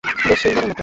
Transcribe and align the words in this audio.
বেশ, 0.03 0.39
শেষবারের 0.39 0.69
মতো। 0.69 0.79